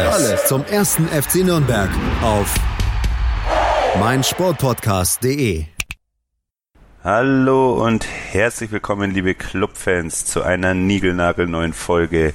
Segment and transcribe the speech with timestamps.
[0.00, 1.88] Alles, zum ersten FC Nürnberg
[2.20, 2.52] auf
[4.00, 5.66] meinsportpodcast.de.
[7.04, 12.34] Hallo und herzlich willkommen, liebe Clubfans, zu einer niegelnagelneuen Folge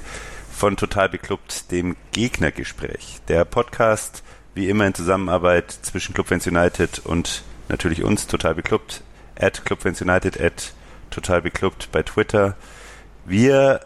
[0.50, 3.20] von Total Beklubbt, dem Gegnergespräch.
[3.28, 4.22] Der Podcast,
[4.54, 9.02] wie immer in Zusammenarbeit zwischen Clubfans United und natürlich uns, Total Beklubbt,
[9.38, 10.72] at Clubfans United, at
[11.10, 12.56] Total Beklubbt bei Twitter.
[13.26, 13.80] Wir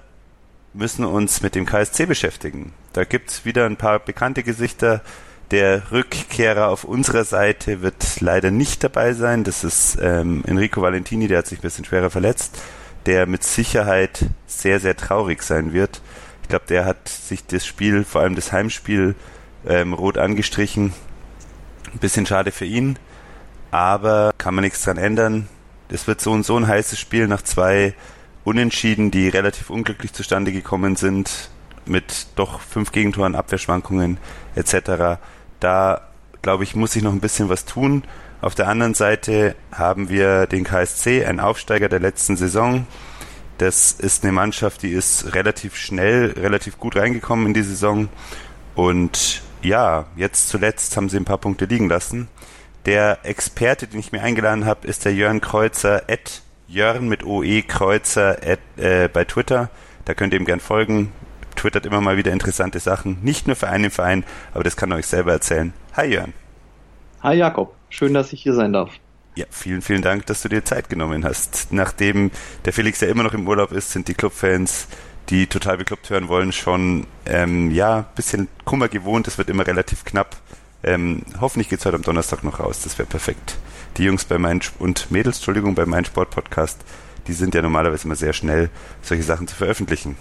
[0.75, 2.73] müssen uns mit dem KSC beschäftigen.
[2.93, 5.03] Da gibt's wieder ein paar bekannte Gesichter.
[5.51, 9.45] Der Rückkehrer auf unserer Seite wird leider nicht dabei sein.
[9.45, 12.59] Das ist ähm, Enrico Valentini, der hat sich ein bisschen schwerer verletzt,
[13.07, 16.03] der mit Sicherheit sehr, sehr traurig sein wird.
[16.43, 19.15] Ich glaube, der hat sich das Spiel, vor allem das Heimspiel,
[19.67, 20.93] ähm, rot angestrichen.
[21.93, 22.99] Ein bisschen schade für ihn,
[23.71, 25.49] aber kann man nichts dran ändern.
[25.89, 27.95] Es wird so und so ein heißes Spiel nach zwei
[28.45, 31.51] Unentschieden, die relativ unglücklich zustande gekommen sind,
[31.87, 34.19] mit doch fünf Gegentoren, Abwehrschwankungen
[34.55, 35.19] etc.
[35.61, 36.01] Da,
[36.43, 38.05] glaube ich, muss sich noch ein bisschen was tun.
[38.41, 42.87] Auf der anderen Seite haben wir den KSC, ein Aufsteiger der letzten Saison.
[43.59, 48.09] Das ist eine Mannschaft, die ist relativ schnell, relativ gut reingekommen in die Saison.
[48.75, 52.29] Und ja, jetzt zuletzt haben sie ein paar Punkte liegen lassen.
[52.85, 57.63] Der Experte, den ich mir eingeladen habe, ist der Jörn Kreuzer, at Jörn mit OE
[57.63, 59.71] Kreuzer at, äh, bei Twitter.
[60.05, 61.13] Da könnt ihr ihm gern folgen.
[61.57, 63.19] Twittert immer mal wieder interessante Sachen.
[63.23, 65.73] Nicht nur für einen Verein, aber das kann er euch selber erzählen.
[65.95, 66.33] Hi Jörn.
[67.23, 67.75] Hi Jakob.
[67.91, 68.91] Schön, dass ich hier sein darf.
[69.37, 71.73] Ja, vielen, vielen Dank, dass du dir Zeit genommen hast.
[71.73, 72.31] Nachdem
[72.65, 74.87] der Felix ja immer noch im Urlaub ist, sind die Clubfans,
[75.29, 79.27] die total bekloppt hören wollen, schon ähm, ja bisschen Kummer gewohnt.
[79.27, 80.37] Es wird immer relativ knapp.
[80.83, 82.83] Ähm, hoffentlich geht's heute am Donnerstag noch raus.
[82.85, 83.57] Das wäre perfekt.
[83.97, 86.81] Die Jungs bei meinen und Mädels, Entschuldigung, bei meinem Sportpodcast,
[87.27, 88.71] die sind ja normalerweise immer sehr schnell,
[89.03, 90.17] solche Sachen zu veröffentlichen.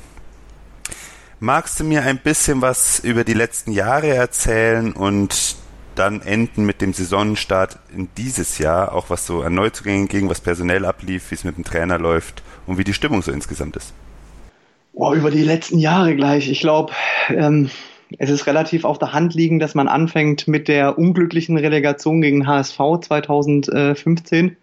[1.40, 5.58] Magst du mir ein bisschen was über die letzten Jahre erzählen und
[5.96, 10.42] dann enden mit dem Saisonstart in dieses Jahr, auch was so an Neuzugängen ging, was
[10.42, 13.94] personell ablief, wie es mit dem Trainer läuft und wie die Stimmung so insgesamt ist?
[14.94, 16.50] Oh, über die letzten Jahre gleich.
[16.50, 16.94] Ich glaube,
[17.30, 17.70] ähm,
[18.18, 22.48] es ist relativ auf der Hand liegend, dass man anfängt mit der unglücklichen Relegation gegen
[22.48, 24.56] HSV 2015,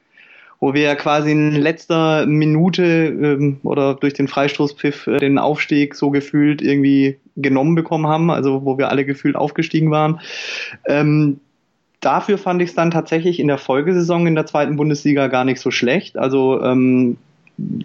[0.61, 6.11] wo wir quasi in letzter Minute ähm, oder durch den Freistoßpfiff äh, den Aufstieg so
[6.11, 10.21] gefühlt irgendwie genommen bekommen haben, also wo wir alle gefühlt aufgestiegen waren.
[10.87, 11.41] Ähm,
[12.01, 15.61] dafür fand ich es dann tatsächlich in der Folgesaison in der zweiten Bundesliga gar nicht
[15.61, 16.19] so schlecht.
[16.19, 17.17] Also ähm,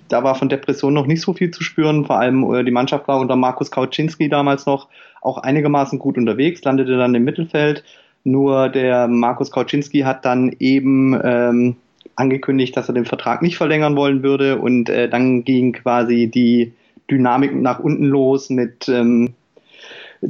[0.08, 2.06] da war von Depression noch nicht so viel zu spüren.
[2.06, 4.88] Vor allem äh, die Mannschaft war unter Markus Kauczynski damals noch
[5.26, 7.84] auch einigermaßen gut unterwegs, landete dann im Mittelfeld.
[8.24, 11.76] Nur der Markus Kauczynski hat dann eben ähm,
[12.16, 16.74] angekündigt, dass er den Vertrag nicht verlängern wollen würde und äh, dann ging quasi die
[17.10, 19.34] Dynamik nach unten los mit ähm,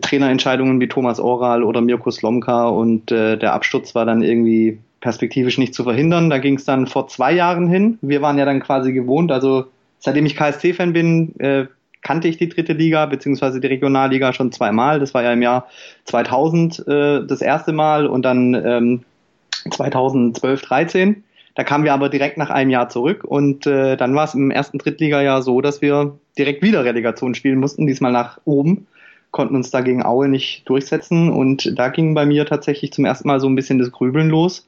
[0.02, 5.58] Trainerentscheidungen wie Thomas Oral oder Mirko Slomka und äh, der Absturz war dann irgendwie perspektivisch
[5.58, 6.30] nicht zu verhindern.
[6.30, 7.98] Da ging es dann vor zwei Jahren hin.
[8.02, 9.66] Wir waren ja dann quasi gewohnt, also
[10.00, 11.66] seitdem ich KSC-Fan bin, äh,
[12.06, 15.00] kannte ich die dritte Liga beziehungsweise die Regionalliga schon zweimal.
[15.00, 15.68] Das war ja im Jahr
[16.06, 19.04] 2000 äh, das erste Mal und dann ähm,
[19.72, 21.24] 2012, 13.
[21.56, 24.52] Da kamen wir aber direkt nach einem Jahr zurück und äh, dann war es im
[24.52, 28.86] ersten Drittliga-Jahr so, dass wir direkt wieder Relegation spielen mussten, diesmal nach oben,
[29.32, 33.28] konnten uns da gegen Aue nicht durchsetzen und da ging bei mir tatsächlich zum ersten
[33.28, 34.68] Mal so ein bisschen das Grübeln los,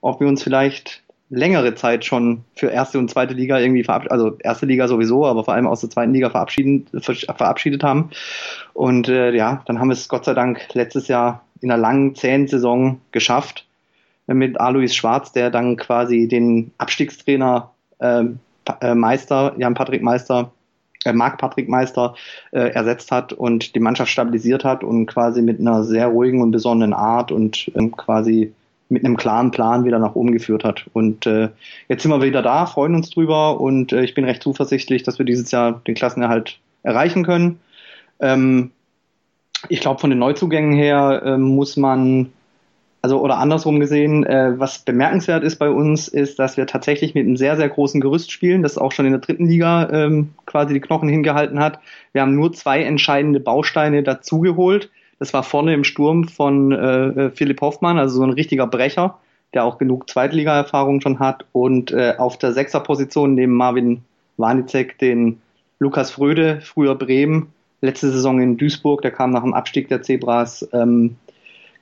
[0.00, 4.36] ob wir uns vielleicht längere Zeit schon für erste und zweite Liga irgendwie verabschiedet, also
[4.38, 8.10] erste Liga sowieso, aber vor allem aus der zweiten Liga verabschiedet, haben.
[8.72, 12.14] Und äh, ja, dann haben wir es Gott sei Dank letztes Jahr in einer langen,
[12.14, 13.66] zähen Saison geschafft
[14.26, 18.24] mit Alois Schwarz, der dann quasi den Abstiegstrainer äh,
[18.80, 20.52] äh, Meister, Jan-Patrick Meister,
[21.04, 22.14] äh, Marc-Patrick Meister
[22.52, 26.50] äh, ersetzt hat und die Mannschaft stabilisiert hat und quasi mit einer sehr ruhigen und
[26.50, 28.52] besonnenen Art und ähm, quasi
[28.88, 30.86] mit einem klaren Plan wieder nach oben geführt hat.
[30.92, 31.50] Und äh,
[31.88, 35.18] jetzt sind wir wieder da, freuen uns drüber und äh, ich bin recht zuversichtlich, dass
[35.18, 37.60] wir dieses Jahr den Klassenerhalt erreichen können.
[38.20, 38.70] Ähm,
[39.68, 42.32] ich glaube, von den Neuzugängen her äh, muss man,
[43.02, 47.26] also oder andersrum gesehen, äh, was bemerkenswert ist bei uns, ist, dass wir tatsächlich mit
[47.26, 50.74] einem sehr, sehr großen Gerüst spielen, das auch schon in der dritten Liga ähm, quasi
[50.74, 51.80] die Knochen hingehalten hat.
[52.12, 57.60] Wir haben nur zwei entscheidende Bausteine dazugeholt Das war vorne im Sturm von äh, Philipp
[57.60, 59.18] Hoffmann, also so ein richtiger Brecher,
[59.54, 61.44] der auch genug Zweitliga-Erfahrung schon hat.
[61.52, 64.02] Und äh, auf der Sechserposition neben Marvin
[64.36, 65.40] Warnicek den
[65.80, 70.68] Lukas Fröde, früher Bremen, letzte Saison in Duisburg, der kam nach dem Abstieg der Zebras
[70.72, 71.16] ähm,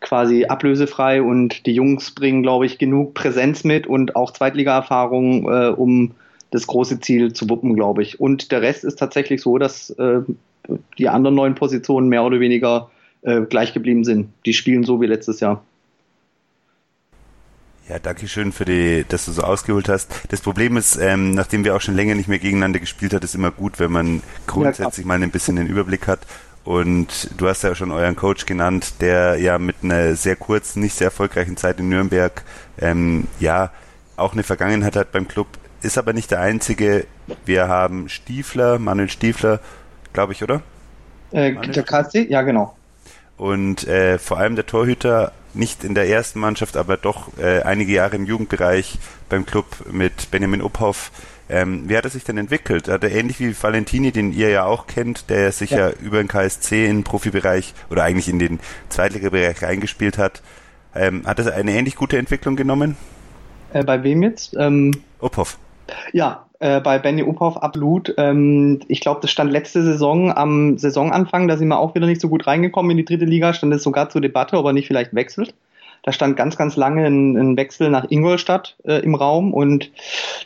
[0.00, 5.68] quasi ablösefrei und die Jungs bringen, glaube ich, genug Präsenz mit und auch Zweitliga-Erfahrung, äh,
[5.68, 6.12] um
[6.50, 8.20] das große Ziel zu wuppen, glaube ich.
[8.20, 10.20] Und der Rest ist tatsächlich so, dass äh,
[10.98, 12.90] die anderen neun Positionen mehr oder weniger
[13.26, 14.28] äh, gleich geblieben sind.
[14.46, 15.62] Die spielen so wie letztes Jahr.
[17.88, 20.11] Ja, danke schön für die, dass du so ausgeholt hast.
[20.31, 23.34] Das Problem ist, ähm, nachdem wir auch schon länger nicht mehr gegeneinander gespielt hat, ist
[23.34, 26.20] immer gut, wenn man grundsätzlich ja, mal ein bisschen den Überblick hat.
[26.64, 30.94] Und du hast ja schon euren Coach genannt, der ja mit einer sehr kurzen, nicht
[30.94, 32.43] sehr erfolgreichen Zeit in Nürnberg
[32.78, 33.70] ähm, ja
[34.17, 35.46] auch eine Vergangenheit hat beim Club,
[35.82, 37.06] ist aber nicht der einzige.
[37.44, 39.61] Wir haben Stiefler, Manuel Stiefler,
[40.12, 40.62] glaube ich, oder?
[41.31, 42.75] Äh, der KC, ja genau.
[43.36, 47.92] Und äh, vor allem der Torhüter nicht in der ersten Mannschaft, aber doch äh, einige
[47.92, 48.98] Jahre im Jugendbereich
[49.28, 51.10] beim Club mit Benjamin Uphoff.
[51.48, 52.88] Ähm, wie hat er sich denn entwickelt?
[52.88, 56.18] Hat er ähnlich wie Valentini, den ihr ja auch kennt, der sich ja, ja über
[56.18, 60.42] den KSC in den Profibereich oder eigentlich in den Zweitligabereich reingespielt hat,
[60.94, 62.96] ähm, hat er eine ähnlich gute Entwicklung genommen?
[63.72, 64.54] Äh, bei wem jetzt?
[64.58, 65.58] Ähm, Uphoff.
[66.12, 68.14] Ja, äh, bei Benny Uphoff absolut.
[68.16, 72.20] Ähm, ich glaube, das stand letzte Saison am Saisonanfang, da sind wir auch wieder nicht
[72.20, 74.86] so gut reingekommen in die dritte Liga, stand es sogar zur Debatte, ob er nicht
[74.86, 75.54] vielleicht wechselt.
[76.06, 79.90] Da stand ganz, ganz lange ein, ein Wechsel nach Ingolstadt äh, im Raum und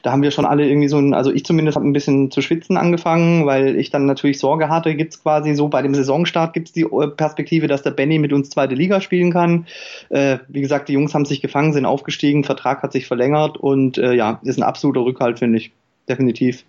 [0.02, 2.40] da haben wir schon alle irgendwie so ein, also ich zumindest habe ein bisschen zu
[2.40, 6.72] schwitzen angefangen, weil ich dann natürlich Sorge hatte, gibt's quasi so bei dem Saisonstart gibt's
[6.72, 9.66] die äh, Perspektive, dass der Benny mit uns zweite Liga spielen kann.
[10.08, 13.98] Äh, wie gesagt, die Jungs haben sich gefangen, sind aufgestiegen, Vertrag hat sich verlängert und
[13.98, 15.72] äh, ja, ist ein absoluter Rückhalt, finde ich.
[16.10, 16.64] Definitiv.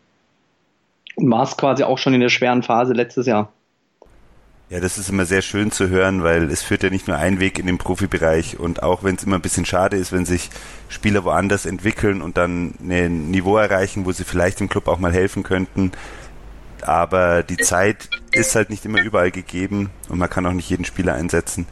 [1.16, 3.52] Und war es quasi auch schon in der schweren Phase letztes Jahr.
[4.70, 7.40] Ja, das ist immer sehr schön zu hören, weil es führt ja nicht nur ein
[7.40, 10.52] Weg in den Profibereich und auch wenn es immer ein bisschen schade ist, wenn sich
[10.90, 15.12] Spieler woanders entwickeln und dann ein Niveau erreichen, wo sie vielleicht im Club auch mal
[15.12, 15.92] helfen könnten.
[16.82, 20.86] Aber die Zeit ist halt nicht immer überall gegeben und man kann auch nicht jeden
[20.86, 21.66] Spieler einsetzen.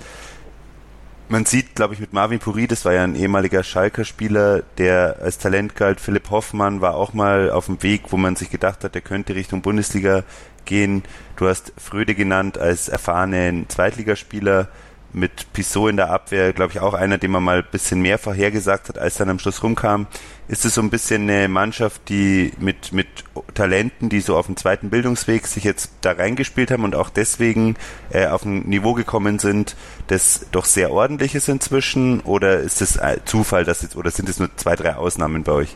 [1.32, 5.18] Man sieht, glaube ich, mit Marvin Puri, das war ja ein ehemaliger Schalker Spieler, der
[5.22, 6.02] als Talent galt.
[6.02, 9.36] Philipp Hoffmann war auch mal auf dem Weg, wo man sich gedacht hat, der könnte
[9.36, 10.24] Richtung Bundesliga
[10.66, 11.04] gehen.
[11.36, 14.70] Du hast Fröde genannt als erfahrenen Zweitligaspieler
[15.14, 18.18] mit Pissot in der Abwehr, glaube ich, auch einer, den man mal ein bisschen mehr
[18.18, 20.08] vorhergesagt hat, als dann am Schluss rumkam.
[20.48, 23.08] Ist es so ein bisschen eine Mannschaft, die mit, mit
[23.54, 27.76] Talenten, die so auf dem zweiten Bildungsweg sich jetzt da reingespielt haben und auch deswegen
[28.12, 29.76] äh, auf ein Niveau gekommen sind,
[30.08, 32.22] das doch sehr ordentlich ist inzwischen?
[32.22, 35.76] Oder ist es Zufall, dass jetzt, oder sind es nur zwei, drei Ausnahmen bei euch?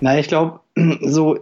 [0.00, 0.60] Na, ich glaube,
[1.02, 1.38] so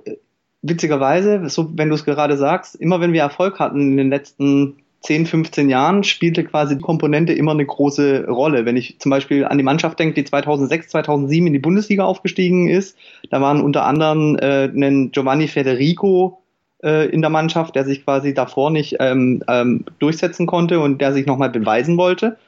[0.63, 4.82] witzigerweise, so wenn du es gerade sagst, immer wenn wir Erfolg hatten in den letzten
[5.03, 8.65] 10, 15 Jahren, spielte quasi die Komponente immer eine große Rolle.
[8.65, 12.69] Wenn ich zum Beispiel an die Mannschaft denke, die 2006, 2007 in die Bundesliga aufgestiegen
[12.69, 12.97] ist,
[13.31, 16.43] da waren unter anderem äh, ein Giovanni Federico
[16.85, 21.13] äh, in der Mannschaft, der sich quasi davor nicht ähm, ähm, durchsetzen konnte und der
[21.13, 22.39] sich nochmal beweisen wollte.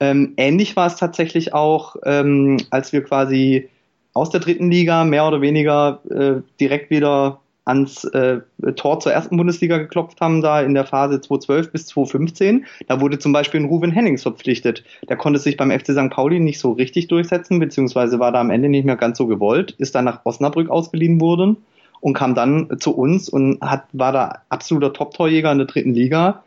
[0.00, 3.68] Ähm, ähnlich war es tatsächlich auch, ähm, als wir quasi
[4.14, 8.40] aus der dritten Liga mehr oder weniger äh, direkt wieder ans äh,
[8.76, 12.66] Tor zur ersten Bundesliga geklopft haben, da in der Phase 2012 bis 2015.
[12.88, 14.84] Da wurde zum Beispiel ein Ruven Hennings verpflichtet.
[15.08, 16.10] Der konnte sich beim FC St.
[16.10, 19.72] Pauli nicht so richtig durchsetzen, beziehungsweise war da am Ende nicht mehr ganz so gewollt,
[19.78, 21.56] ist dann nach Osnabrück ausgeliehen worden
[22.00, 26.42] und kam dann zu uns und hat, war da absoluter Top-Torjäger in der dritten Liga,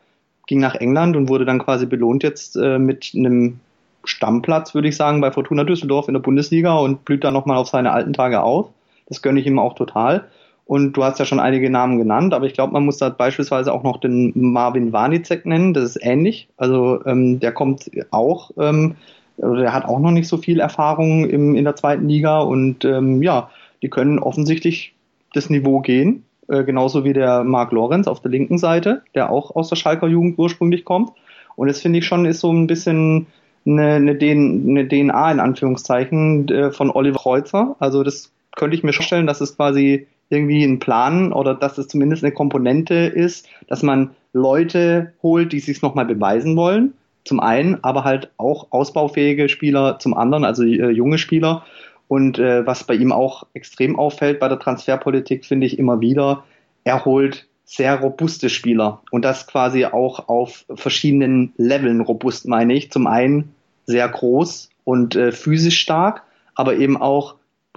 [0.48, 3.62] ging nach England und wurde dann quasi belohnt jetzt äh, mit einem
[4.04, 7.70] Stammplatz, würde ich sagen, bei Fortuna Düsseldorf in der Bundesliga und blüht da nochmal auf
[7.70, 8.70] seine alten Tage auf.
[9.08, 10.26] Das gönne ich ihm auch total.
[10.66, 13.72] Und du hast ja schon einige Namen genannt, aber ich glaube, man muss da beispielsweise
[13.72, 15.74] auch noch den Marvin Warnicek nennen.
[15.76, 16.48] Das ist ähnlich.
[16.58, 18.96] Also ähm, der kommt auch, ähm,
[19.40, 22.84] also der hat auch noch nicht so viel Erfahrung im, in der zweiten Liga und
[22.84, 23.52] ähm, ja,
[23.84, 24.96] die können offensichtlich
[25.34, 26.24] das Niveau gehen.
[26.48, 30.08] Äh, genauso wie der Marc Lorenz auf der linken Seite, der auch aus der Schalker
[30.08, 31.12] Jugend ursprünglich kommt.
[31.56, 33.28] Und das finde ich schon ist so ein bisschen
[33.68, 37.76] eine, eine, DNA in Anführungszeichen äh, von Oliver Kreuzer.
[37.80, 41.88] Also das könnte ich mir vorstellen, dass es quasi irgendwie einen Plan oder dass es
[41.88, 47.84] zumindest eine Komponente ist, dass man Leute holt, die sich nochmal beweisen wollen, zum einen,
[47.84, 51.66] aber halt auch ausbaufähige Spieler zum anderen, also äh, junge Spieler.
[52.08, 56.44] Und äh, was bei ihm auch extrem auffällt bei der Transferpolitik, finde ich immer wieder,
[56.84, 62.92] er holt sehr robuste Spieler und das quasi auch auf verschiedenen Leveln robust, meine ich.
[62.92, 63.56] Zum einen
[63.88, 67.36] sehr groß und äh, physisch stark, aber eben auch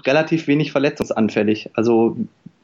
[0.09, 1.71] relativ wenig verletzungsanfällig.
[1.75, 2.17] Also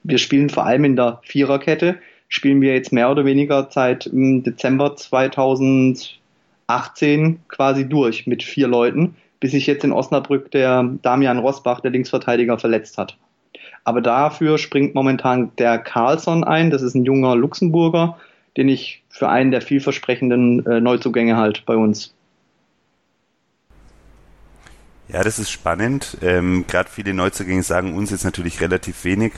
[0.03, 1.97] wir spielen vor allem in der Viererkette,
[2.29, 6.21] spielen wir jetzt mehr oder weniger seit Dezember 2021
[6.67, 11.91] 18 quasi durch mit vier Leuten, bis sich jetzt in Osnabrück der Damian Rosbach, der
[11.91, 13.17] Linksverteidiger, verletzt hat.
[13.85, 16.71] Aber dafür springt momentan der Carlson ein.
[16.71, 18.17] Das ist ein junger Luxemburger,
[18.57, 22.14] den ich für einen der vielversprechenden äh, Neuzugänge halt bei uns.
[25.09, 26.17] Ja, das ist spannend.
[26.23, 29.33] Ähm, Gerade viele Neuzugänge sagen uns jetzt natürlich relativ wenig,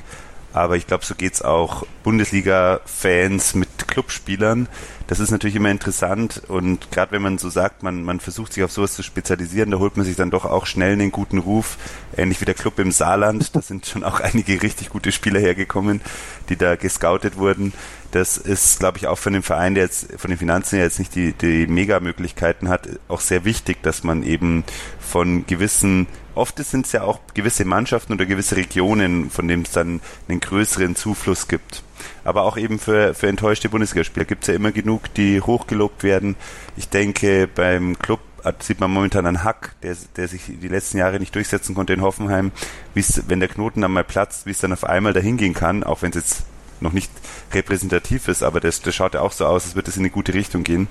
[0.52, 4.68] aber ich glaube, so geht's auch Bundesliga-Fans mit Clubspielern.
[5.06, 8.62] Das ist natürlich immer interessant und gerade wenn man so sagt, man, man versucht sich
[8.62, 11.78] auf sowas zu spezialisieren, da holt man sich dann doch auch schnell einen guten Ruf,
[12.14, 13.56] ähnlich wie der Club im Saarland.
[13.56, 16.02] Da sind schon auch einige richtig gute Spieler hergekommen,
[16.50, 17.72] die da gescoutet wurden.
[18.10, 21.14] Das ist, glaube ich, auch von dem Verein, der jetzt von den Finanzen jetzt nicht
[21.14, 24.62] die, die Mega-Möglichkeiten hat, auch sehr wichtig, dass man eben
[25.00, 26.06] von gewissen
[26.36, 30.40] oft sind es ja auch gewisse Mannschaften oder gewisse Regionen, von denen es dann einen
[30.40, 31.82] größeren Zufluss gibt.
[32.24, 36.36] Aber auch eben für, für enttäuschte Bundesligaspieler gibt es ja immer genug, die hochgelobt werden.
[36.76, 38.20] Ich denke, beim Club
[38.60, 42.02] sieht man momentan einen Hack, der, der sich die letzten Jahre nicht durchsetzen konnte in
[42.02, 42.52] Hoffenheim,
[42.94, 46.02] wenn der Knoten dann mal platzt, wie es dann auf einmal dahin gehen kann, auch
[46.02, 46.42] wenn es jetzt
[46.80, 47.10] noch nicht
[47.52, 50.10] repräsentativ ist, aber das, das schaut ja auch so aus, als würde es in eine
[50.10, 50.88] gute Richtung gehen.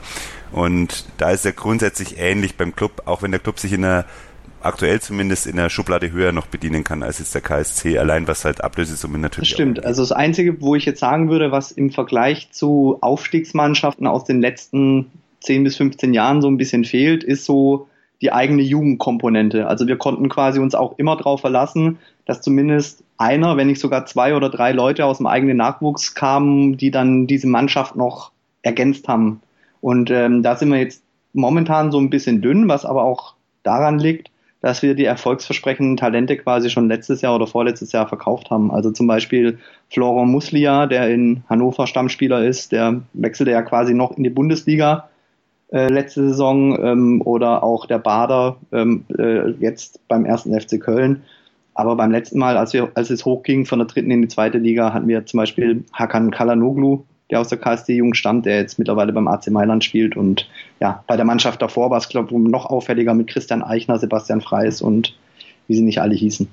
[0.52, 4.06] Und da ist er grundsätzlich ähnlich beim Club, auch wenn der Club sich in einer
[4.66, 8.46] aktuell zumindest in der Schublade höher noch bedienen kann als jetzt der KSC, allein was
[8.46, 9.50] halt Ablösesummen natürlich.
[9.50, 9.86] Das stimmt.
[9.86, 14.42] Also das Einzige, wo ich jetzt sagen würde, was im Vergleich zu Aufstiegsmannschaften aus den
[14.42, 17.88] letzten 10 bis 15 Jahren so ein bisschen fehlt, ist so
[18.22, 19.68] die eigene Jugendkomponente.
[19.68, 24.06] Also wir konnten quasi uns auch immer darauf verlassen, dass zumindest einer, wenn nicht sogar
[24.06, 28.32] zwei oder drei Leute aus dem eigenen Nachwuchs kamen, die dann diese Mannschaft noch
[28.62, 29.42] ergänzt haben.
[29.82, 31.04] Und ähm, da sind wir jetzt
[31.34, 34.32] momentan so ein bisschen dünn, was aber auch daran liegt,
[34.66, 38.72] dass wir die erfolgsversprechenden Talente quasi schon letztes Jahr oder vorletztes Jahr verkauft haben.
[38.72, 39.60] Also zum Beispiel
[39.92, 45.08] Florent Muslia, der in Hannover Stammspieler ist, der wechselte ja quasi noch in die Bundesliga
[45.72, 51.22] äh, letzte Saison ähm, oder auch der Bader ähm, äh, jetzt beim ersten FC Köln.
[51.76, 54.58] Aber beim letzten Mal, als, wir, als es hochging von der dritten in die zweite
[54.58, 59.12] Liga, hatten wir zum Beispiel Hakan Kalanoglu, der aus der KSD-Jugend stammt, der jetzt mittlerweile
[59.12, 60.16] beim AC Mailand spielt.
[60.16, 60.48] Und
[60.80, 64.42] ja, bei der Mannschaft davor war es, glaube ich, noch auffälliger mit Christian Eichner, Sebastian
[64.42, 65.18] Freis und
[65.68, 66.48] wie sie nicht alle hießen.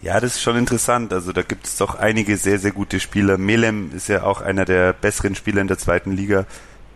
[0.00, 1.12] Ja, das ist schon interessant.
[1.12, 3.36] Also da gibt es doch einige sehr, sehr gute Spieler.
[3.36, 6.46] Melem ist ja auch einer der besseren Spieler in der zweiten Liga,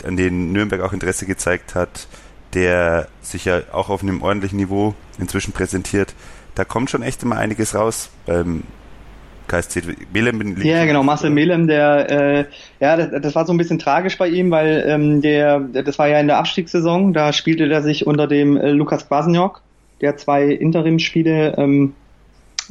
[0.05, 2.07] an den Nürnberg auch Interesse gezeigt hat,
[2.55, 6.15] der sich ja auch auf einem ordentlichen Niveau inzwischen präsentiert.
[6.55, 8.63] Da kommt schon echt immer einiges raus beim
[9.49, 9.83] KSC
[10.13, 10.61] Melem.
[10.63, 12.45] Ja, genau, Marcel Melem, der, äh,
[12.81, 16.09] ja, das, das, war so ein bisschen tragisch bei ihm, weil ähm, der, das war
[16.09, 19.63] ja in der Abstiegssaison, da spielte er sich unter dem äh, Lukas Kwasniok,
[20.01, 21.95] der zwei Interimspiele ähm,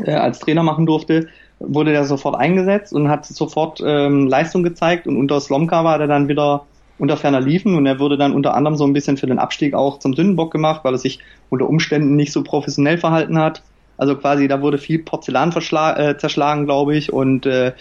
[0.04, 1.28] äh, als Trainer machen durfte,
[1.60, 6.08] wurde der sofort eingesetzt und hat sofort ähm, Leistung gezeigt und unter Slomka war er
[6.08, 6.66] dann wieder
[7.02, 9.74] unter ferner Liefen und er wurde dann unter anderem so ein bisschen für den Abstieg
[9.74, 13.64] auch zum Sündenbock gemacht, weil er sich unter Umständen nicht so professionell verhalten hat.
[14.02, 17.14] Also quasi, da wurde viel Porzellan äh, zerschlagen, glaube ich.
[17.14, 17.74] Und äh,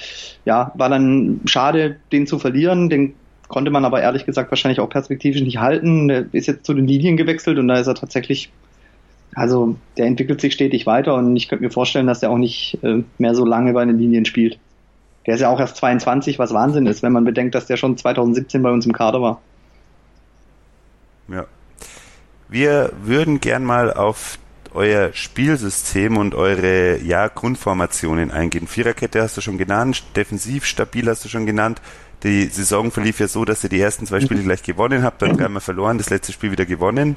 [0.45, 2.91] ja, war dann schade, den zu verlieren.
[2.91, 3.15] Den
[3.49, 6.09] konnte man aber ehrlich gesagt wahrscheinlich auch perspektivisch nicht halten.
[6.09, 8.53] Der ist jetzt zu den Linien gewechselt und da ist er tatsächlich,
[9.35, 12.77] also der entwickelt sich stetig weiter und ich könnte mir vorstellen, dass der auch nicht
[12.83, 14.59] äh, mehr so lange bei den Linien spielt.
[15.27, 17.97] Der ist ja auch erst 22, was Wahnsinn ist, wenn man bedenkt, dass der schon
[17.97, 19.41] 2017 bei uns im Kader war.
[21.29, 21.47] Ja.
[22.51, 24.39] Wir würden gern mal auf
[24.73, 28.67] euer Spielsystem und eure ja, Grundformationen eingehen.
[28.67, 31.81] Viererkette hast du schon genannt, defensiv stabil hast du schon genannt.
[32.23, 35.37] Die Saison verlief ja so, dass ihr die ersten zwei Spiele gleich gewonnen habt, dann
[35.37, 37.17] dreimal verloren, das letzte Spiel wieder gewonnen.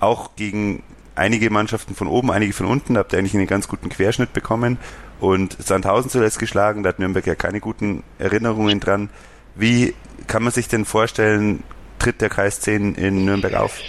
[0.00, 0.82] Auch gegen
[1.14, 4.78] einige Mannschaften von oben, einige von unten, habt ihr eigentlich einen ganz guten Querschnitt bekommen.
[5.20, 9.10] Und Sandhausen zuletzt geschlagen, da hat Nürnberg ja keine guten Erinnerungen dran.
[9.54, 9.94] Wie
[10.28, 11.62] kann man sich denn vorstellen,
[11.98, 13.80] tritt der Kreis 10 in Nürnberg auf?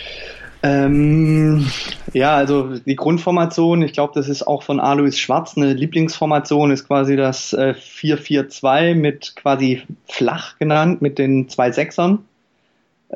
[0.62, 1.68] Ähm,
[2.14, 6.88] ja, also die Grundformation, ich glaube, das ist auch von Alois Schwarz eine Lieblingsformation, ist
[6.88, 12.26] quasi das äh, 4-4-2 mit quasi flach genannt, mit den zwei Sechsern.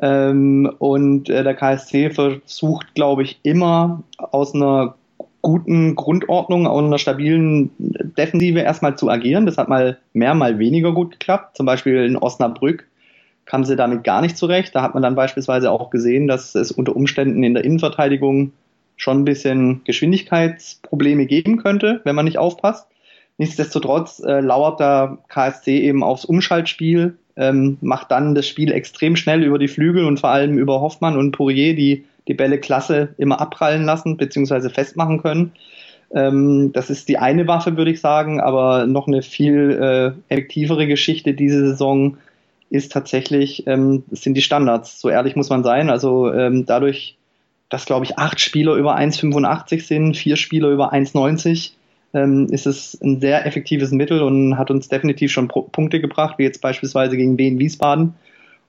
[0.00, 4.94] Ähm, und äh, der KSC versucht, glaube ich, immer aus einer
[5.42, 9.44] guten Grundordnung, aus einer stabilen Defensive erstmal zu agieren.
[9.44, 11.56] Das hat mal mehr, mal weniger gut geklappt.
[11.56, 12.86] Zum Beispiel in Osnabrück
[13.46, 14.74] kam sie damit gar nicht zurecht.
[14.74, 18.52] Da hat man dann beispielsweise auch gesehen, dass es unter Umständen in der Innenverteidigung
[18.96, 22.86] schon ein bisschen Geschwindigkeitsprobleme geben könnte, wenn man nicht aufpasst.
[23.38, 29.42] Nichtsdestotrotz äh, lauert der KSC eben aufs Umschaltspiel, ähm, macht dann das Spiel extrem schnell
[29.42, 33.40] über die Flügel und vor allem über Hoffmann und Poirier, die die Bälle klasse immer
[33.40, 34.70] abprallen lassen bzw.
[34.70, 35.52] festmachen können.
[36.14, 40.86] Ähm, das ist die eine Waffe, würde ich sagen, aber noch eine viel äh, effektivere
[40.86, 42.16] Geschichte diese Saison
[42.74, 45.00] ist tatsächlich, ähm, sind die Standards.
[45.00, 45.90] So ehrlich muss man sein.
[45.90, 47.16] Also ähm, dadurch,
[47.68, 51.70] dass, glaube ich, acht Spieler über 1,85 sind, vier Spieler über 1,90,
[52.14, 56.38] ähm, ist es ein sehr effektives Mittel und hat uns definitiv schon Pro Punkte gebracht,
[56.38, 58.14] wie jetzt beispielsweise gegen Wien Wiesbaden.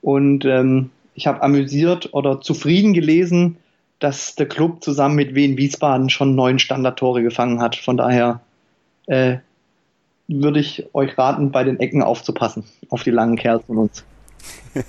[0.01, 3.57] Und ähm, ich habe amüsiert oder zufrieden gelesen,
[3.97, 7.75] dass der Club zusammen mit Wien Wiesbaden schon neun Standardtore gefangen hat.
[7.75, 8.41] Von daher
[9.07, 9.37] äh,
[10.27, 14.03] würde ich euch raten, bei den Ecken aufzupassen, auf die langen Kerls von uns.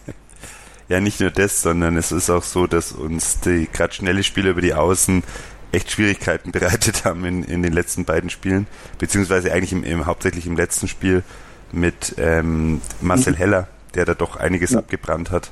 [0.88, 4.50] ja, nicht nur das, sondern es ist auch so, dass uns die gerade schnelle Spieler
[4.50, 5.22] über die Außen
[5.72, 8.66] echt Schwierigkeiten bereitet haben in, in den letzten beiden Spielen,
[8.98, 11.22] beziehungsweise eigentlich im, im hauptsächlich im letzten Spiel
[11.72, 13.38] mit ähm, Marcel mhm.
[13.38, 14.78] Heller, der da doch einiges ja.
[14.78, 15.50] abgebrannt hat.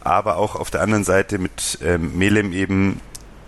[0.00, 3.00] Aber auch auf der anderen Seite mit ähm, Melem eben,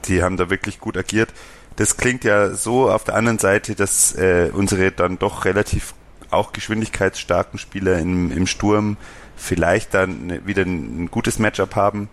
[0.07, 1.33] die haben da wirklich gut agiert
[1.77, 5.95] das klingt ja so auf der anderen Seite, dass äh, unsere dann doch relativ
[6.31, 8.97] auch geschwindigkeitsstarken Spieler im, im Sturm
[9.37, 12.09] vielleicht dann wieder ein, gutes Matchup haben.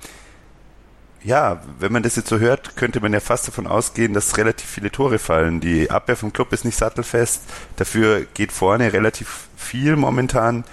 [1.23, 4.67] Ja, wenn man das jetzt so hört, könnte man ja fast davon ausgehen, dass relativ
[4.67, 5.59] viele Tore fallen.
[5.59, 7.43] Die Abwehr vom Club ist nicht sattelfest,
[7.75, 10.63] dafür geht vorne relativ viel momentan.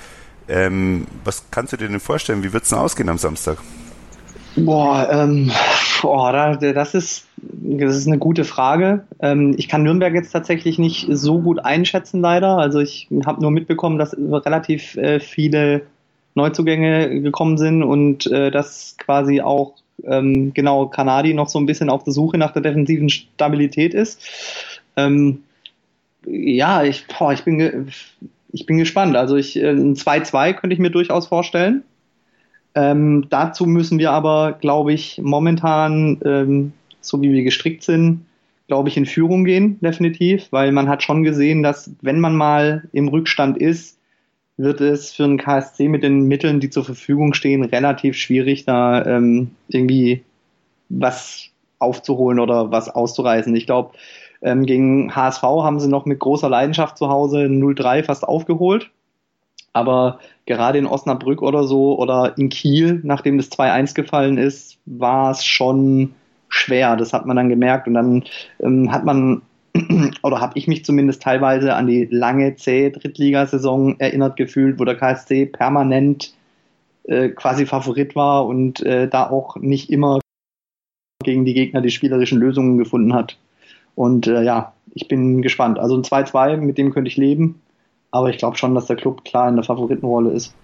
[0.48, 2.42] Ähm, was kannst du dir denn vorstellen?
[2.42, 3.58] Wie wird es denn ausgehen am Samstag?
[4.64, 5.50] Boah, ähm,
[6.02, 9.04] boah das, ist, das ist eine gute Frage.
[9.20, 12.58] Ähm, ich kann Nürnberg jetzt tatsächlich nicht so gut einschätzen, leider.
[12.58, 15.82] Also ich habe nur mitbekommen, dass relativ äh, viele
[16.34, 19.74] Neuzugänge gekommen sind und äh, dass quasi auch
[20.04, 24.20] ähm, genau Kanadi noch so ein bisschen auf der Suche nach der defensiven Stabilität ist.
[24.96, 25.42] Ähm,
[26.26, 27.90] ja, ich, boah, ich, bin,
[28.52, 29.16] ich bin gespannt.
[29.16, 31.82] Also ich, äh, ein 2-2 könnte ich mir durchaus vorstellen.
[32.74, 38.26] Ähm, dazu müssen wir aber, glaube ich, momentan, ähm, so wie wir gestrickt sind,
[38.68, 42.88] glaube ich, in Führung gehen, definitiv, weil man hat schon gesehen, dass wenn man mal
[42.92, 43.98] im Rückstand ist,
[44.58, 49.04] wird es für einen KSC mit den Mitteln, die zur Verfügung stehen, relativ schwierig, da
[49.06, 50.24] ähm, irgendwie
[50.88, 51.48] was
[51.78, 53.54] aufzuholen oder was auszureißen.
[53.54, 53.92] Ich glaube,
[54.42, 58.90] ähm, gegen HSV haben sie noch mit großer Leidenschaft zu Hause 0-3 fast aufgeholt.
[59.78, 65.30] Aber gerade in Osnabrück oder so oder in Kiel, nachdem das 2-1 gefallen ist, war
[65.30, 66.14] es schon
[66.48, 66.96] schwer.
[66.96, 67.86] Das hat man dann gemerkt.
[67.86, 68.24] Und dann
[68.60, 69.42] ähm, hat man,
[70.22, 74.96] oder habe ich mich zumindest teilweise an die lange, zähe Drittligasaison erinnert gefühlt, wo der
[74.96, 76.34] KSC permanent
[77.04, 80.18] äh, quasi Favorit war und äh, da auch nicht immer
[81.22, 83.38] gegen die Gegner die spielerischen Lösungen gefunden hat.
[83.94, 85.78] Und äh, ja, ich bin gespannt.
[85.78, 87.60] Also ein 2-2, mit dem könnte ich leben.
[88.10, 90.54] Aber ich glaube schon, dass der Club klar in der Favoritenrolle ist.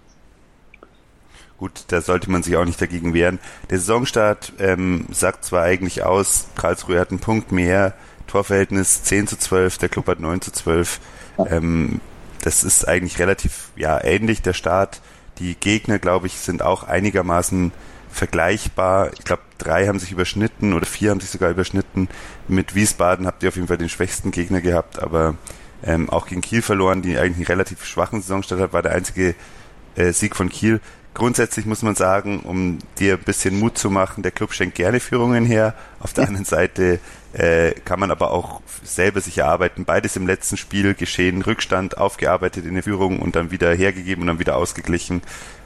[1.57, 3.39] Gut, da sollte man sich auch nicht dagegen wehren.
[3.69, 7.93] Der Saisonstart ähm, sagt zwar eigentlich aus, Karlsruhe hat einen Punkt mehr,
[8.27, 10.99] Torverhältnis 10 zu 12, der Club hat 9 zu 12.
[11.37, 11.45] Ja.
[11.47, 12.01] Ähm,
[12.41, 15.01] das ist eigentlich relativ ja, ähnlich, der Start.
[15.39, 17.71] Die Gegner, glaube ich, sind auch einigermaßen
[18.11, 19.11] vergleichbar.
[19.13, 22.07] Ich glaube, drei haben sich überschnitten oder vier haben sich sogar überschnitten.
[22.47, 25.35] Mit Wiesbaden habt ihr auf jeden Fall den schwächsten Gegner gehabt, aber
[25.85, 29.35] ähm, auch gegen Kiel verloren, die eigentlich einen relativ schwachen Saisonstart hat, war der einzige
[29.95, 30.81] äh, Sieg von Kiel.
[31.13, 34.99] Grundsätzlich muss man sagen, um dir ein bisschen Mut zu machen, der Club schenkt gerne
[34.99, 35.73] Führungen her.
[35.99, 36.27] Auf der ja.
[36.29, 36.99] anderen Seite
[37.33, 39.85] äh, kann man aber auch selber sich erarbeiten.
[39.85, 44.27] Beides im letzten Spiel geschehen, Rückstand aufgearbeitet in der Führung und dann wieder hergegeben und
[44.27, 45.21] dann wieder ausgeglichen.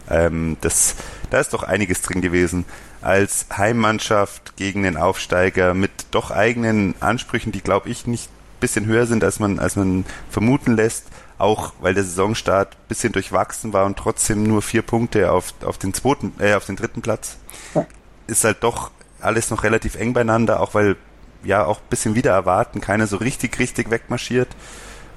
[0.09, 0.95] Ähm, das,
[1.29, 2.65] da ist doch einiges drin gewesen.
[3.01, 8.29] Als Heimmannschaft gegen den Aufsteiger mit doch eigenen Ansprüchen, die glaube ich nicht
[8.59, 11.05] bisschen höher sind, als man, als man vermuten lässt.
[11.37, 15.93] Auch weil der Saisonstart bisschen durchwachsen war und trotzdem nur vier Punkte auf, auf den
[15.93, 17.37] zweiten, äh, auf den dritten Platz.
[17.73, 17.85] Ja.
[18.27, 18.91] Ist halt doch
[19.21, 20.97] alles noch relativ eng beieinander, auch weil
[21.43, 24.49] ja auch bisschen wieder erwarten, keiner so richtig, richtig wegmarschiert.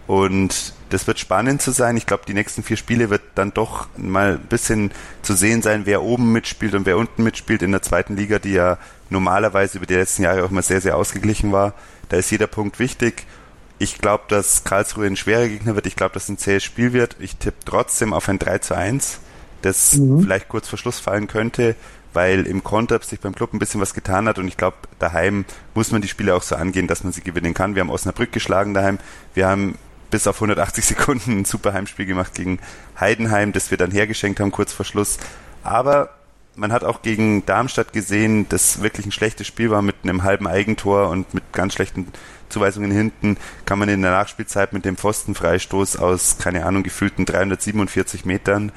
[0.07, 1.97] Und das wird spannend zu sein.
[1.97, 4.91] Ich glaube, die nächsten vier Spiele wird dann doch mal ein bisschen
[5.23, 8.53] zu sehen sein, wer oben mitspielt und wer unten mitspielt in der zweiten Liga, die
[8.53, 8.79] ja
[9.09, 11.75] normalerweise über die letzten Jahre auch immer sehr, sehr ausgeglichen war.
[12.09, 13.27] Da ist jeder Punkt wichtig.
[13.79, 15.87] Ich glaube, dass Karlsruhe ein schwerer Gegner wird.
[15.87, 17.17] Ich glaube, dass es ein zähes Spiel wird.
[17.19, 19.19] Ich tippe trotzdem auf ein 3 zu 1,
[19.63, 20.23] das mhm.
[20.23, 21.75] vielleicht kurz vor Schluss fallen könnte,
[22.13, 25.45] weil im Konter sich beim Club ein bisschen was getan hat und ich glaube, daheim
[25.75, 27.75] muss man die Spiele auch so angehen, dass man sie gewinnen kann.
[27.75, 28.99] Wir haben Osnabrück geschlagen daheim.
[29.35, 29.77] Wir haben
[30.11, 32.61] bis auf 180 Sekunden ein super Heimspiel gemacht gegen
[33.01, 35.19] Heidenheim, das wir dann hergeschenkt haben kurz vor Schluss.
[35.65, 36.11] Aber
[36.55, 40.47] man hat auch gegen Darmstadt gesehen, dass wirklich ein schlechtes Spiel war mit einem halben
[40.47, 42.09] Eigentor und mit ganz schlechten
[42.49, 48.27] Zuweisungen hinten, kann man in der Nachspielzeit mit dem Pfostenfreistoß aus, keine Ahnung, gefühlten 347
[48.27, 48.73] Metern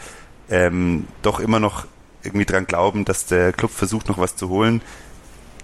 [0.50, 1.86] ähm, doch immer noch
[2.24, 4.82] irgendwie dran glauben, dass der Club versucht, noch was zu holen.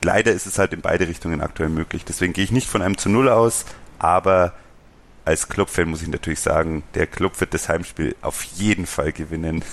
[0.03, 2.05] Leider ist es halt in beide Richtungen aktuell möglich.
[2.05, 3.65] Deswegen gehe ich nicht von einem zu Null aus,
[3.99, 4.53] aber
[5.25, 9.63] als Clubfan muss ich natürlich sagen, der Club wird das Heimspiel auf jeden Fall gewinnen.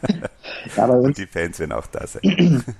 [0.76, 2.64] ja, Und die Fans werden auch da sein.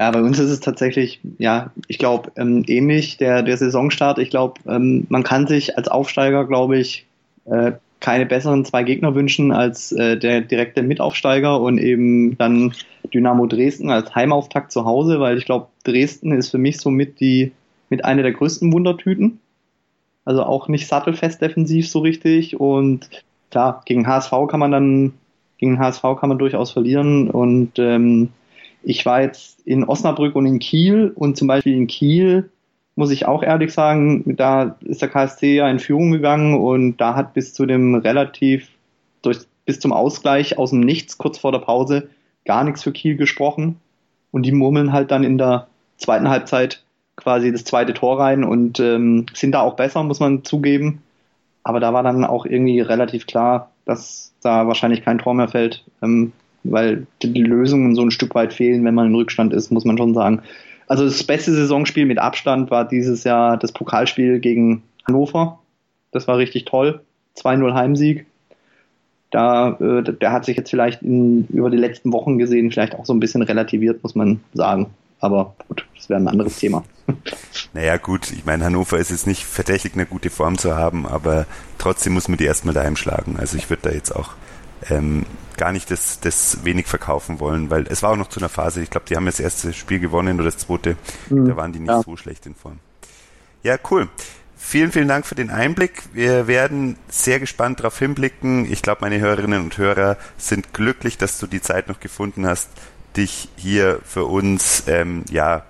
[0.00, 4.18] Ja, bei uns ist es tatsächlich, ja, ich glaube, ähm, ähnlich der, der Saisonstart.
[4.18, 7.06] Ich glaube, ähm, man kann sich als Aufsteiger, glaube ich,
[7.44, 12.74] äh, keine besseren zwei Gegner wünschen als äh, der direkte Mitaufsteiger und eben dann
[13.14, 17.52] Dynamo Dresden als Heimauftakt zu Hause, weil ich glaube, Dresden ist für mich somit die
[17.88, 19.40] mit einer der größten Wundertüten.
[20.24, 22.58] Also auch nicht sattelfest defensiv so richtig.
[22.58, 23.08] Und
[23.50, 25.12] klar, gegen HSV kann man dann,
[25.58, 27.30] gegen HSV kann man durchaus verlieren.
[27.30, 28.30] Und ähm,
[28.82, 31.12] ich war jetzt in Osnabrück und in Kiel.
[31.14, 32.50] Und zum Beispiel in Kiel
[32.96, 36.54] muss ich auch ehrlich sagen, da ist der KSC ja in Führung gegangen.
[36.54, 38.68] Und da hat bis zu dem relativ,
[39.22, 42.08] durch, bis zum Ausgleich aus dem Nichts kurz vor der Pause
[42.44, 43.80] gar nichts für Kiel gesprochen.
[44.30, 46.82] Und die murmeln halt dann in der zweiten Halbzeit
[47.16, 51.02] quasi das zweite Tor rein und ähm, sind da auch besser, muss man zugeben.
[51.62, 55.84] Aber da war dann auch irgendwie relativ klar, dass da wahrscheinlich kein Tor mehr fällt.
[56.02, 56.32] Ähm,
[56.64, 59.98] weil die Lösungen so ein Stück weit fehlen, wenn man in Rückstand ist, muss man
[59.98, 60.42] schon sagen.
[60.86, 65.60] Also das beste Saisonspiel mit Abstand war dieses Jahr das Pokalspiel gegen Hannover.
[66.10, 67.00] Das war richtig toll.
[67.36, 68.26] 2-0 Heimsieg.
[69.30, 73.04] Da, äh, der hat sich jetzt vielleicht in, über die letzten Wochen gesehen, vielleicht auch
[73.04, 74.90] so ein bisschen relativiert, muss man sagen.
[75.24, 76.84] Aber gut, das wäre ein anderes Thema.
[77.72, 81.46] Naja, gut, ich meine, Hannover ist jetzt nicht verdächtig, eine gute Form zu haben, aber
[81.78, 83.36] trotzdem muss man die erstmal daheim schlagen.
[83.38, 84.32] Also ich würde da jetzt auch
[84.90, 85.24] ähm,
[85.56, 88.82] gar nicht das, das wenig verkaufen wollen, weil es war auch noch zu einer Phase,
[88.82, 90.98] ich glaube, die haben das erste Spiel gewonnen oder das zweite,
[91.30, 91.48] mhm.
[91.48, 92.02] da waren die nicht ja.
[92.02, 92.80] so schlecht in Form.
[93.62, 94.08] Ja, cool.
[94.58, 96.02] Vielen, vielen Dank für den Einblick.
[96.12, 98.70] Wir werden sehr gespannt darauf hinblicken.
[98.70, 102.68] Ich glaube, meine Hörerinnen und Hörer sind glücklich, dass du die Zeit noch gefunden hast,
[103.16, 105.64] dich hier für uns, ähm, ja,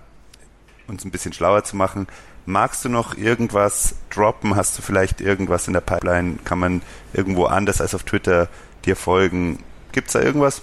[0.87, 2.07] uns ein bisschen schlauer zu machen.
[2.47, 4.55] Magst du noch irgendwas droppen?
[4.57, 6.37] Hast du vielleicht irgendwas in der Pipeline?
[6.45, 6.83] Kann man
[7.15, 8.49] irgendwo anders als auf Twitter
[8.85, 9.59] dir folgen?
[9.93, 10.63] Gibt es da irgendwas?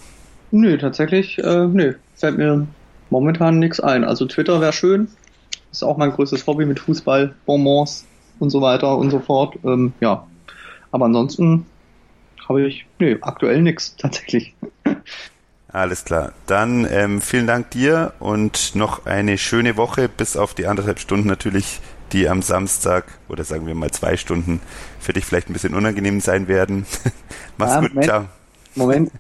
[0.52, 1.96] Nö, tatsächlich, äh, nö.
[2.16, 2.68] Fällt mir
[3.10, 4.04] momentan nichts ein.
[4.04, 5.08] Also Twitter wäre schön.
[5.72, 8.06] Ist auch mein größtes Hobby mit Fußball, Bonbons
[8.40, 9.58] und so weiter und so fort.
[9.64, 10.28] Ähm, ja.
[10.92, 11.66] Aber ansonsten
[12.48, 14.54] habe ich, nö, aktuell nichts tatsächlich.
[15.74, 16.34] Alles klar.
[16.48, 21.28] Dann ähm, vielen Dank dir und noch eine schöne Woche, bis auf die anderthalb Stunden
[21.28, 21.80] natürlich,
[22.12, 24.60] die am Samstag oder sagen wir mal zwei Stunden
[25.00, 26.86] für dich vielleicht ein bisschen unangenehm sein werden.
[27.58, 28.26] Mach's ja, gut, Moment, ciao.
[28.76, 29.12] Moment,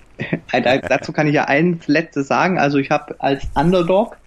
[0.89, 2.59] dazu kann ich ja eins letztes sagen.
[2.59, 4.17] Also ich habe als Underdog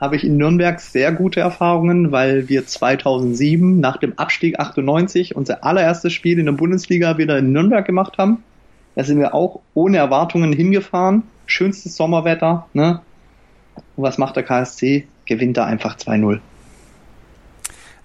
[0.00, 5.64] habe ich in Nürnberg sehr gute Erfahrungen, weil wir 2007 nach dem Abstieg 98 unser
[5.64, 8.42] allererstes Spiel in der Bundesliga wieder in Nürnberg gemacht haben.
[8.94, 11.24] Da sind wir auch ohne Erwartungen hingefahren.
[11.46, 13.00] Schönstes Sommerwetter, ne?
[13.96, 15.06] Und was macht der KSC?
[15.26, 16.40] Gewinnt da einfach 2-0.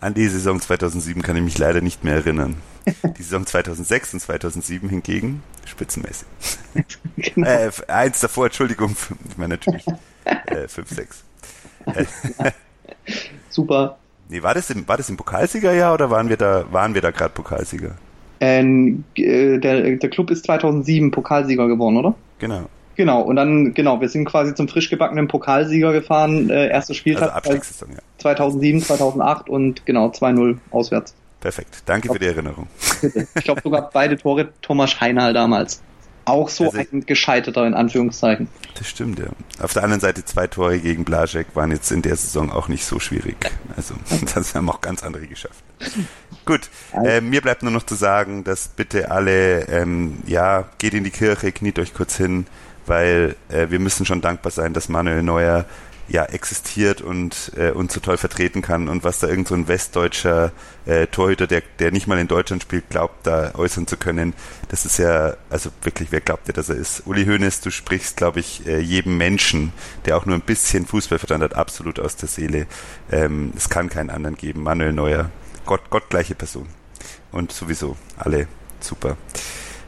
[0.02, 2.56] An die Saison 2007 kann ich mich leider nicht mehr erinnern.
[3.18, 6.28] Die Saison 2006 und 2007 hingegen spitzenmäßig.
[7.18, 7.48] genau.
[7.48, 8.96] äh, eins davor, Entschuldigung,
[9.30, 9.86] ich meine natürlich
[10.24, 11.24] äh, 5, 6.
[13.50, 13.98] Super.
[14.30, 17.12] Nee, war das im, war das im Pokalsiegerjahr oder waren wir da, waren wir da
[17.12, 17.96] gerade Pokalsieger?
[18.40, 22.16] Ähm, äh, der, der Club ist 2007 Pokalsieger geworden, oder?
[22.40, 22.70] Genau.
[22.96, 27.34] Genau, und dann, genau, wir sind quasi zum frisch gebackenen Pokalsieger gefahren, äh, erster Spieltag
[27.34, 27.62] also ja.
[28.18, 31.14] 2007, 2008 und genau 2-0 auswärts.
[31.40, 32.68] Perfekt, danke glaub, für die Erinnerung.
[33.36, 35.82] Ich glaube sogar beide Tore Thomas Heinal damals.
[36.26, 38.50] Auch so also, ein gescheiterter in Anführungszeichen.
[38.78, 39.28] Das stimmt, ja.
[39.64, 42.84] Auf der anderen Seite zwei Tore gegen Blasek waren jetzt in der Saison auch nicht
[42.84, 43.38] so schwierig.
[43.78, 43.96] Also
[44.36, 45.64] das haben auch ganz andere geschafft.
[46.46, 46.70] Gut,
[47.06, 51.12] äh, mir bleibt nur noch zu sagen, dass bitte alle, ähm, ja, geht in die
[51.12, 52.48] Kirche, kniet euch kurz hin,
[52.86, 55.66] weil äh, wir müssen schon dankbar sein, dass Manuel Neuer
[56.10, 59.68] ja existiert und äh, uns so toll vertreten kann und was da irgend so ein
[59.68, 60.52] westdeutscher
[60.86, 64.34] äh, Torhüter, der, der nicht mal in Deutschland spielt, glaubt, da äußern zu können.
[64.70, 67.04] Das ist ja, also wirklich, wer glaubt dir, dass er ist?
[67.06, 69.72] Uli Hoeneß, du sprichst, glaube ich, äh, jedem Menschen,
[70.06, 72.66] der auch nur ein bisschen Fußballverstand hat, absolut aus der Seele.
[73.12, 74.64] Ähm, es kann keinen anderen geben.
[74.64, 75.30] Manuel Neuer,
[75.70, 76.68] Gott, gottgleiche Person.
[77.32, 78.48] Und sowieso alle
[78.80, 79.18] super.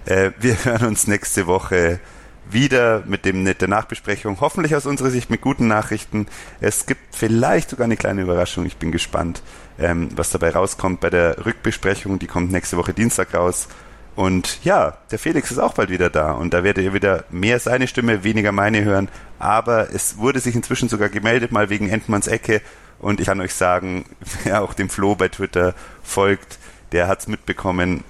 [0.05, 1.99] Äh, wir hören uns nächste Woche
[2.47, 6.27] wieder mit dem mit der Nachbesprechung, hoffentlich aus unserer Sicht mit guten Nachrichten.
[6.59, 8.67] Es gibt vielleicht sogar eine kleine Überraschung.
[8.67, 9.41] Ich bin gespannt,
[9.79, 12.19] ähm, was dabei rauskommt bei der Rückbesprechung.
[12.19, 13.67] Die kommt nächste Woche Dienstag raus.
[14.15, 17.59] Und ja, der Felix ist auch bald wieder da und da werdet ihr wieder mehr
[17.59, 19.09] seine Stimme, weniger meine hören.
[19.39, 22.61] Aber es wurde sich inzwischen sogar gemeldet, mal wegen Endmanns Ecke.
[23.01, 24.05] Und ich kann euch sagen,
[24.43, 26.57] wer auch dem Flo bei Twitter folgt,
[26.91, 28.03] der hat's mitbekommen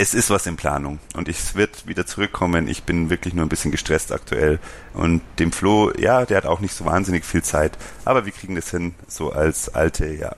[0.00, 2.68] es ist was in Planung und es wird wieder zurückkommen.
[2.68, 4.58] Ich bin wirklich nur ein bisschen gestresst aktuell.
[4.94, 7.76] Und dem Flo, ja, der hat auch nicht so wahnsinnig viel Zeit,
[8.06, 10.34] aber wir kriegen das hin, so als alte, ja,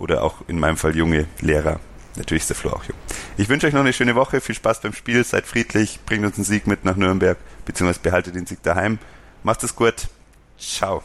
[0.00, 1.78] oder auch in meinem Fall junge Lehrer.
[2.16, 2.96] Natürlich ist der Flo auch jung.
[3.36, 6.34] Ich wünsche euch noch eine schöne Woche, viel Spaß beim Spiel, seid friedlich, bringt uns
[6.36, 8.98] einen Sieg mit nach Nürnberg, beziehungsweise behaltet den Sieg daheim.
[9.44, 10.08] Macht es gut.
[10.58, 11.04] Ciao.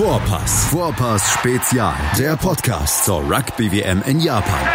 [0.00, 0.64] Vorpass.
[0.70, 1.94] Vorpass Spezial.
[2.18, 4.66] Der Podcast zur Rugby WM in Japan.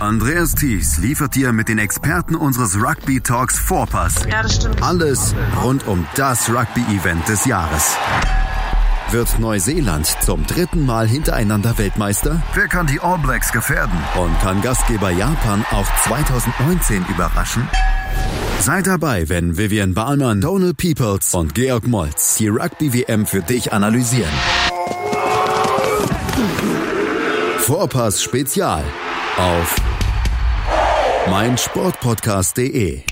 [0.00, 4.26] Andreas Thies liefert dir mit den Experten unseres Rugby Talks Vorpass
[4.80, 7.96] alles rund um das Rugby-Event des Jahres.
[9.12, 12.42] Wird Neuseeland zum dritten Mal hintereinander Weltmeister?
[12.54, 13.96] Wer kann die All Blacks gefährden?
[14.20, 17.68] Und kann Gastgeber Japan auch 2019 überraschen?
[18.62, 24.30] Seid dabei, wenn Vivian Bahlmann, Donald Peoples und Georg Moltz die Rugby-WM für dich analysieren.
[27.58, 28.84] Vorpass Spezial
[29.36, 29.74] auf
[31.28, 33.02] meinsportpodcast.de